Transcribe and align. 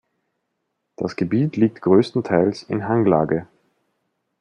Das 0.95 1.15
Gebiet 1.15 1.57
liegt 1.57 1.83
großteils 1.83 2.63
in 2.63 2.87
Hanglage. 2.87 3.45